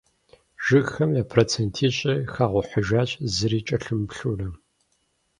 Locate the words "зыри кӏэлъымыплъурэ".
3.33-4.49